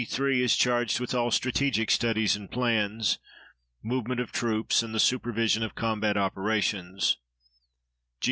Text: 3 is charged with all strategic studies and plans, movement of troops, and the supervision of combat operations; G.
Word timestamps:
3 0.03 0.41
is 0.41 0.57
charged 0.57 0.99
with 0.99 1.13
all 1.13 1.29
strategic 1.29 1.91
studies 1.91 2.35
and 2.35 2.49
plans, 2.49 3.19
movement 3.83 4.19
of 4.19 4.31
troops, 4.31 4.81
and 4.81 4.95
the 4.95 4.99
supervision 4.99 5.61
of 5.61 5.75
combat 5.75 6.17
operations; 6.17 7.17
G. 7.17 7.17